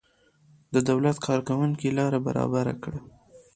[0.73, 2.99] د دولت کارکوونکیو لاره برابره کړه.